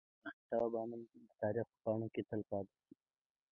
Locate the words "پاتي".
2.49-2.75